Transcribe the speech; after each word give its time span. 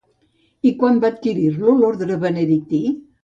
I 0.69 0.71
quan 0.79 0.97
va 1.03 1.11
adquirir-lo 1.13 1.75
l'orde 1.83 2.19
benedictí? 2.27 2.81